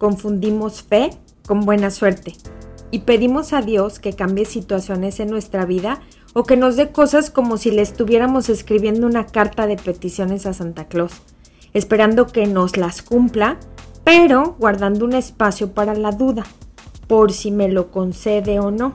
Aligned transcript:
confundimos 0.00 0.82
fe 0.82 1.10
con 1.46 1.60
buena 1.60 1.90
suerte 1.90 2.34
y 2.90 3.00
pedimos 3.00 3.52
a 3.52 3.60
Dios 3.60 4.00
que 4.00 4.14
cambie 4.14 4.46
situaciones 4.46 5.20
en 5.20 5.28
nuestra 5.28 5.66
vida 5.66 6.00
o 6.32 6.44
que 6.44 6.56
nos 6.56 6.76
dé 6.76 6.90
cosas 6.90 7.30
como 7.30 7.58
si 7.58 7.70
le 7.70 7.82
estuviéramos 7.82 8.48
escribiendo 8.48 9.06
una 9.06 9.26
carta 9.26 9.66
de 9.66 9.76
peticiones 9.76 10.46
a 10.46 10.54
Santa 10.54 10.88
Claus, 10.88 11.12
esperando 11.74 12.26
que 12.26 12.46
nos 12.46 12.78
las 12.78 13.02
cumpla, 13.02 13.58
pero 14.02 14.56
guardando 14.58 15.04
un 15.04 15.12
espacio 15.12 15.72
para 15.72 15.94
la 15.94 16.12
duda, 16.12 16.44
por 17.06 17.32
si 17.32 17.50
me 17.50 17.68
lo 17.68 17.90
concede 17.90 18.58
o 18.58 18.70
no. 18.70 18.94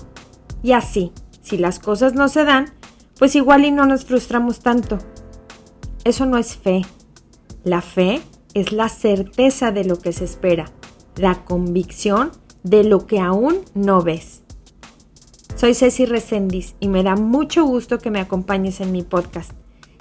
Y 0.64 0.72
así, 0.72 1.12
si 1.42 1.58
las 1.58 1.78
cosas 1.78 2.16
no 2.16 2.30
se 2.30 2.46
dan, 2.46 2.74
pues 3.20 3.36
igual 3.36 3.64
y 3.64 3.72
no 3.72 3.86
nos 3.86 4.06
frustramos 4.06 4.60
tanto. 4.60 4.98
Eso 6.04 6.26
no 6.26 6.38
es 6.38 6.58
fe. 6.58 6.82
La 7.64 7.82
fe 7.82 8.22
es 8.56 8.72
la 8.72 8.90
certeza 8.90 9.72
de 9.72 9.84
lo 9.84 10.00
que 10.00 10.14
se 10.14 10.24
espera, 10.24 10.72
la 11.18 11.46
convicción 11.46 12.32
de 12.64 12.84
lo 12.84 13.06
que 13.08 13.20
aún 13.20 13.62
no 13.74 14.02
ves. 14.02 14.42
Soy 15.56 15.74
Ceci 15.74 16.06
Resendiz 16.06 16.76
y 16.80 16.90
me 16.90 17.04
da 17.04 17.16
mucho 17.16 17.66
gusto 17.66 18.00
que 18.00 18.12
me 18.12 18.20
acompañes 18.20 18.82
en 18.82 18.92
mi 18.92 19.04
podcast. 19.04 19.52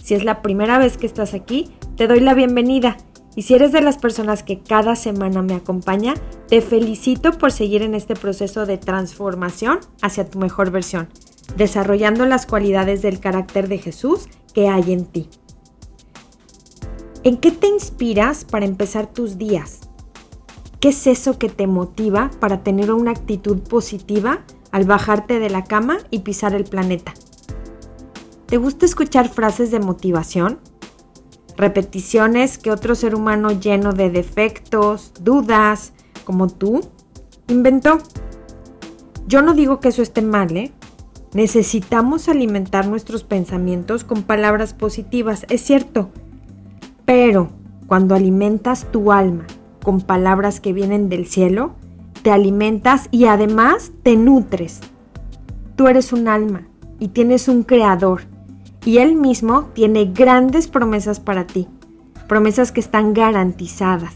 Si 0.03 0.15
es 0.15 0.25
la 0.25 0.43
primera 0.43 0.79
vez 0.79 0.97
que 0.97 1.07
estás 1.07 1.33
aquí, 1.33 1.71
te 1.97 2.07
doy 2.07 2.21
la 2.21 2.35
bienvenida. 2.35 2.97
Y 3.37 3.43
si 3.43 3.55
eres 3.55 3.73
de 3.73 3.81
las 3.81 3.99
personas 3.99 4.43
que 4.43 4.61
cada 4.61 4.97
semana 4.97 5.43
me 5.43 5.55
acompaña, 5.55 6.15
te 6.49 6.61
felicito 6.61 7.33
por 7.33 7.53
seguir 7.53 7.83
en 7.83 7.95
este 7.95 8.15
proceso 8.15 8.67
de 8.67 8.79
transformación 8.79 9.81
hacia 10.03 10.29
tu 10.29 10.39
mejor 10.39 10.71
versión, 10.71 11.09
desarrollando 11.57 12.27
las 12.27 12.47
cualidades 12.47 13.03
del 13.03 13.21
carácter 13.21 13.69
de 13.69 13.79
Jesús 13.79 14.29
que 14.53 14.69
hay 14.69 14.93
en 14.93 15.07
ti. 15.07 15.29
¿En 17.23 17.39
qué 17.39 17.51
te 17.51 17.69
inspiras 17.69 18.45
para 18.45 18.67
empezar 18.67 19.07
tus 19.07 19.39
días? 19.39 19.81
¿Qué 20.85 20.91
es 20.91 21.07
eso 21.07 21.39
que 21.39 21.49
te 21.49 21.67
motiva 21.67 22.31
para 22.41 22.63
tener 22.63 22.93
una 22.93 23.13
actitud 23.13 23.59
positiva 23.61 24.41
al 24.71 24.85
bajarte 24.85 25.39
de 25.39 25.49
la 25.49 25.65
cama 25.65 25.97
y 26.11 26.19
pisar 26.19 26.53
el 26.53 26.65
planeta? 26.65 27.15
¿Te 28.45 28.59
gusta 28.59 28.85
escuchar 28.85 29.31
frases 29.31 29.71
de 29.71 29.81
motivación? 29.81 30.59
¿Repeticiones 31.57 32.59
que 32.59 32.71
otro 32.71 32.95
ser 32.97 33.15
humano 33.15 33.51
lleno 33.51 33.95
de 33.95 34.11
defectos, 34.11 35.13
dudas, 35.23 35.95
como 36.27 36.49
tú, 36.49 36.83
inventó? 37.49 37.97
Yo 39.27 39.41
no 39.41 39.55
digo 39.55 39.81
que 39.81 39.89
eso 39.89 40.03
esté 40.03 40.21
mal, 40.21 40.55
¿eh? 40.55 40.71
Necesitamos 41.33 42.29
alimentar 42.29 42.89
nuestros 42.89 43.25
pensamientos 43.25 44.05
con 44.05 44.23
palabras 44.23 44.75
positivas, 44.75 45.47
es 45.49 45.63
cierto 45.63 46.11
pero 47.07 47.49
cuando 47.87 48.15
alimentas 48.15 48.87
tu 48.93 49.13
alma 49.13 49.47
con 49.85 50.01
palabras 50.01 50.59
que 50.59 50.73
vienen 50.73 51.09
del 51.09 51.27
cielo, 51.27 51.75
te 52.25 52.33
alimentas 52.33 53.07
y 53.13 53.27
además 53.27 53.93
te 54.03 54.17
nutres. 54.17 54.81
Tú 55.77 55.87
eres 55.87 56.13
un 56.13 56.27
alma 56.27 56.67
y 56.99 57.09
tienes 57.09 57.47
un 57.47 57.63
creador 57.63 58.23
y 58.85 58.99
él 58.99 59.15
mismo 59.15 59.67
tiene 59.75 60.07
grandes 60.07 60.69
promesas 60.69 61.21
para 61.21 61.47
ti, 61.47 61.69
promesas 62.27 62.73
que 62.73 62.81
están 62.81 63.15
garantizadas. 63.15 64.13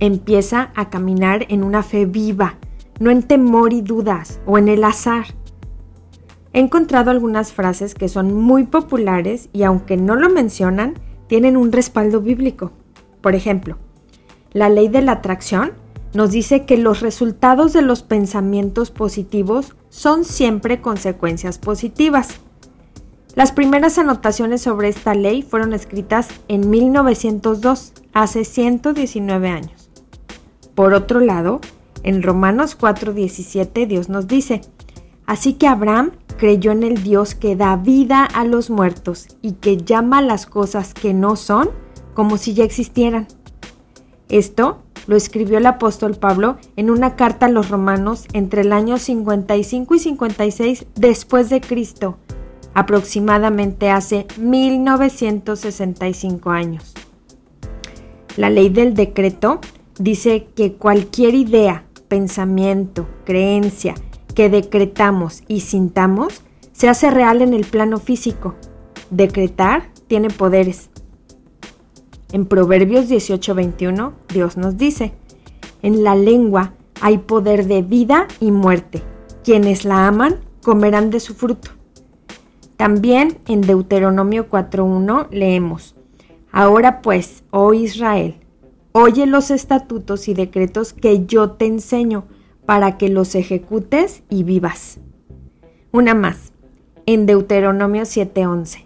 Empieza 0.00 0.70
a 0.74 0.90
caminar 0.90 1.46
en 1.48 1.64
una 1.64 1.82
fe 1.82 2.06
viva, 2.06 2.54
no 3.00 3.10
en 3.10 3.22
temor 3.22 3.72
y 3.72 3.82
dudas 3.82 4.40
o 4.46 4.58
en 4.58 4.68
el 4.68 4.84
azar. 4.84 5.26
He 6.52 6.60
encontrado 6.60 7.10
algunas 7.10 7.52
frases 7.52 7.94
que 7.94 8.08
son 8.08 8.34
muy 8.34 8.64
populares 8.64 9.48
y 9.52 9.64
aunque 9.64 9.96
no 9.96 10.14
lo 10.14 10.28
mencionan, 10.28 10.94
tienen 11.26 11.56
un 11.56 11.72
respaldo 11.72 12.20
bíblico. 12.20 12.72
Por 13.20 13.34
ejemplo, 13.34 13.76
la 14.52 14.68
ley 14.68 14.88
de 14.88 15.02
la 15.02 15.12
atracción 15.12 15.72
nos 16.14 16.30
dice 16.30 16.64
que 16.64 16.76
los 16.76 17.00
resultados 17.00 17.72
de 17.72 17.82
los 17.82 18.02
pensamientos 18.02 18.90
positivos 18.90 19.76
son 19.90 20.24
siempre 20.24 20.80
consecuencias 20.80 21.58
positivas. 21.58 22.40
Las 23.34 23.52
primeras 23.52 23.98
anotaciones 23.98 24.62
sobre 24.62 24.88
esta 24.88 25.14
ley 25.14 25.42
fueron 25.42 25.72
escritas 25.72 26.28
en 26.48 26.70
1902, 26.70 27.92
hace 28.12 28.44
119 28.44 29.48
años. 29.48 29.90
Por 30.74 30.94
otro 30.94 31.20
lado, 31.20 31.60
en 32.02 32.22
Romanos 32.22 32.76
4:17 32.76 33.86
Dios 33.86 34.08
nos 34.08 34.26
dice, 34.26 34.62
así 35.26 35.54
que 35.54 35.66
Abraham 35.66 36.12
creyó 36.38 36.72
en 36.72 36.82
el 36.82 37.02
Dios 37.02 37.34
que 37.34 37.54
da 37.54 37.76
vida 37.76 38.24
a 38.24 38.44
los 38.44 38.70
muertos 38.70 39.28
y 39.42 39.52
que 39.52 39.76
llama 39.76 40.22
las 40.22 40.46
cosas 40.46 40.94
que 40.94 41.12
no 41.12 41.36
son 41.36 41.70
como 42.14 42.38
si 42.38 42.54
ya 42.54 42.64
existieran. 42.64 43.28
Esto 44.28 44.82
lo 45.06 45.16
escribió 45.16 45.58
el 45.58 45.66
apóstol 45.66 46.16
Pablo 46.16 46.56
en 46.76 46.90
una 46.90 47.14
carta 47.16 47.46
a 47.46 47.50
los 47.50 47.70
romanos 47.70 48.26
entre 48.34 48.60
el 48.60 48.72
año 48.72 48.98
55 48.98 49.94
y 49.94 49.98
56 49.98 50.86
después 50.96 51.48
de 51.48 51.62
Cristo, 51.62 52.18
aproximadamente 52.74 53.90
hace 53.90 54.26
1965 54.38 56.50
años. 56.50 56.92
La 58.36 58.50
ley 58.50 58.68
del 58.68 58.92
decreto 58.94 59.60
dice 59.98 60.46
que 60.54 60.74
cualquier 60.74 61.34
idea, 61.34 61.84
pensamiento, 62.08 63.08
creencia, 63.24 63.94
que 64.34 64.50
decretamos 64.50 65.42
y 65.48 65.60
sintamos 65.60 66.42
se 66.72 66.88
hace 66.88 67.10
real 67.10 67.42
en 67.42 67.54
el 67.54 67.64
plano 67.64 67.98
físico. 67.98 68.54
Decretar 69.10 69.90
tiene 70.06 70.30
poderes. 70.30 70.90
En 72.32 72.46
Proverbios 72.46 73.08
18:21 73.08 74.12
Dios 74.32 74.56
nos 74.56 74.76
dice, 74.76 75.12
en 75.82 76.04
la 76.04 76.14
lengua 76.14 76.74
hay 77.00 77.18
poder 77.18 77.66
de 77.66 77.82
vida 77.82 78.28
y 78.40 78.50
muerte. 78.50 79.02
Quienes 79.44 79.84
la 79.84 80.06
aman 80.06 80.36
comerán 80.62 81.10
de 81.10 81.20
su 81.20 81.34
fruto. 81.34 81.70
También 82.76 83.38
en 83.48 83.62
Deuteronomio 83.62 84.48
4:1 84.50 85.28
leemos, 85.30 85.96
Ahora 86.52 87.02
pues, 87.02 87.44
oh 87.50 87.74
Israel, 87.74 88.36
oye 88.92 89.26
los 89.26 89.50
estatutos 89.50 90.28
y 90.28 90.34
decretos 90.34 90.92
que 90.92 91.26
yo 91.26 91.52
te 91.52 91.66
enseño 91.66 92.24
para 92.66 92.98
que 92.98 93.08
los 93.08 93.34
ejecutes 93.34 94.22
y 94.28 94.42
vivas. 94.42 94.98
Una 95.92 96.14
más, 96.14 96.52
en 97.06 97.24
Deuteronomio 97.24 98.02
7:11. 98.02 98.84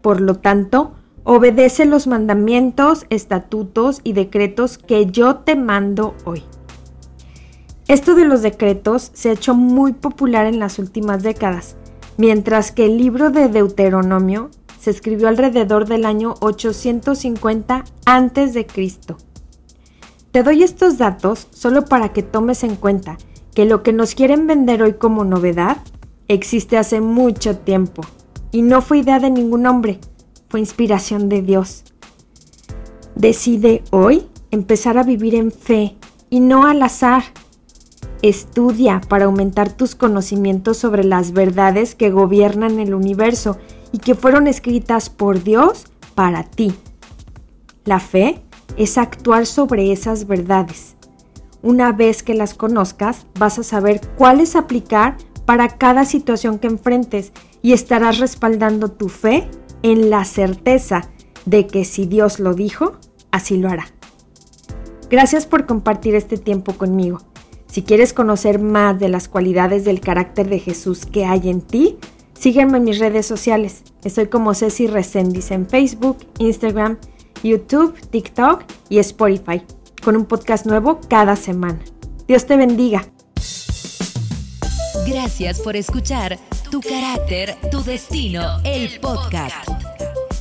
Por 0.00 0.20
lo 0.20 0.36
tanto, 0.36 0.94
obedece 1.24 1.84
los 1.84 2.06
mandamientos, 2.06 3.06
estatutos 3.10 4.00
y 4.04 4.12
decretos 4.12 4.78
que 4.78 5.06
yo 5.06 5.36
te 5.36 5.56
mando 5.56 6.14
hoy. 6.24 6.42
Esto 7.88 8.14
de 8.14 8.24
los 8.24 8.42
decretos 8.42 9.10
se 9.12 9.30
ha 9.30 9.32
hecho 9.32 9.54
muy 9.54 9.92
popular 9.92 10.46
en 10.46 10.58
las 10.58 10.78
últimas 10.78 11.22
décadas, 11.22 11.76
mientras 12.16 12.72
que 12.72 12.86
el 12.86 12.96
libro 12.96 13.30
de 13.30 13.48
Deuteronomio 13.48 14.50
se 14.80 14.90
escribió 14.90 15.28
alrededor 15.28 15.86
del 15.86 16.04
año 16.04 16.34
850 16.40 17.84
a.C. 18.06 18.66
Te 20.32 20.42
doy 20.42 20.62
estos 20.62 20.98
datos 20.98 21.46
solo 21.50 21.84
para 21.84 22.12
que 22.12 22.22
tomes 22.22 22.64
en 22.64 22.76
cuenta 22.76 23.18
que 23.54 23.64
lo 23.64 23.82
que 23.82 23.92
nos 23.92 24.14
quieren 24.14 24.46
vender 24.46 24.82
hoy 24.82 24.94
como 24.94 25.24
novedad 25.24 25.76
existe 26.28 26.78
hace 26.78 27.00
mucho 27.00 27.58
tiempo 27.58 28.02
y 28.50 28.62
no 28.62 28.80
fue 28.80 28.98
idea 28.98 29.18
de 29.18 29.30
ningún 29.30 29.66
hombre, 29.66 29.98
fue 30.52 30.60
inspiración 30.60 31.30
de 31.30 31.40
Dios. 31.40 31.82
Decide 33.14 33.82
hoy 33.90 34.26
empezar 34.50 34.98
a 34.98 35.02
vivir 35.02 35.34
en 35.34 35.50
fe 35.50 35.96
y 36.28 36.40
no 36.40 36.66
al 36.66 36.82
azar. 36.82 37.22
Estudia 38.20 39.00
para 39.08 39.24
aumentar 39.24 39.72
tus 39.72 39.94
conocimientos 39.94 40.76
sobre 40.76 41.04
las 41.04 41.32
verdades 41.32 41.94
que 41.94 42.10
gobiernan 42.10 42.80
el 42.80 42.92
universo 42.92 43.56
y 43.92 43.98
que 43.98 44.14
fueron 44.14 44.46
escritas 44.46 45.08
por 45.08 45.42
Dios 45.42 45.86
para 46.14 46.44
ti. 46.44 46.74
La 47.86 47.98
fe 47.98 48.42
es 48.76 48.98
actuar 48.98 49.46
sobre 49.46 49.90
esas 49.90 50.26
verdades. 50.26 50.96
Una 51.62 51.92
vez 51.92 52.22
que 52.22 52.34
las 52.34 52.52
conozcas, 52.52 53.24
vas 53.38 53.58
a 53.58 53.62
saber 53.62 54.02
cuáles 54.18 54.54
aplicar 54.54 55.16
para 55.46 55.78
cada 55.78 56.04
situación 56.04 56.58
que 56.58 56.66
enfrentes 56.66 57.32
y 57.62 57.72
estarás 57.72 58.18
respaldando 58.18 58.90
tu 58.90 59.08
fe 59.08 59.48
en 59.82 60.10
la 60.10 60.24
certeza 60.24 61.10
de 61.46 61.66
que 61.66 61.84
si 61.84 62.06
Dios 62.06 62.38
lo 62.40 62.54
dijo, 62.54 62.98
así 63.30 63.56
lo 63.56 63.68
hará. 63.68 63.86
Gracias 65.10 65.46
por 65.46 65.66
compartir 65.66 66.14
este 66.14 66.38
tiempo 66.38 66.72
conmigo. 66.74 67.20
Si 67.66 67.82
quieres 67.82 68.12
conocer 68.12 68.58
más 68.58 68.98
de 69.00 69.08
las 69.08 69.28
cualidades 69.28 69.84
del 69.84 70.00
carácter 70.00 70.48
de 70.48 70.58
Jesús 70.58 71.06
que 71.06 71.24
hay 71.24 71.48
en 71.48 71.62
ti, 71.62 71.98
sígueme 72.38 72.78
en 72.78 72.84
mis 72.84 72.98
redes 72.98 73.26
sociales. 73.26 73.82
Estoy 74.04 74.26
como 74.26 74.54
Ceci 74.54 74.86
Resendiz 74.86 75.50
en 75.50 75.66
Facebook, 75.66 76.18
Instagram, 76.38 76.98
YouTube, 77.42 77.94
TikTok 78.10 78.62
y 78.88 78.98
Spotify, 78.98 79.62
con 80.04 80.16
un 80.16 80.26
podcast 80.26 80.66
nuevo 80.66 81.00
cada 81.08 81.36
semana. 81.36 81.78
Dios 82.26 82.46
te 82.46 82.56
bendiga. 82.56 83.06
Gracias 85.12 85.60
por 85.60 85.76
escuchar 85.76 86.38
Tu 86.70 86.80
carácter, 86.80 87.54
tu 87.70 87.84
destino, 87.84 88.60
el 88.64 88.98
podcast. 88.98 89.68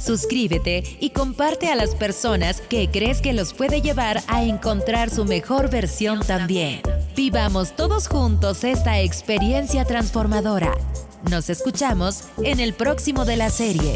Suscríbete 0.02 0.84
y 1.02 1.10
comparte 1.10 1.68
a 1.68 1.76
las 1.76 1.94
personas 1.94 2.62
que 2.62 2.90
crees 2.90 3.20
que 3.20 3.34
los 3.34 3.54
puede 3.54 3.82
llevar 3.82 4.22
a 4.28 4.44
encontrar 4.44 5.10
su 5.10 5.26
mejor 5.26 5.70
versión 5.70 6.22
también. 6.22 6.82
Vivamos 7.18 7.76
todos 7.76 8.08
juntos 8.08 8.64
esta 8.64 9.02
experiencia 9.02 9.84
transformadora. 9.84 10.74
Nos 11.30 11.50
escuchamos 11.50 12.24
en 12.42 12.62
el 12.62 12.74
próximo 12.74 13.26
de 13.26 13.36
la 13.36 13.50
serie. 13.50 13.96